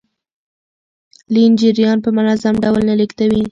[1.33, 3.43] لین جریان په منظم ډول نه لیږدوي.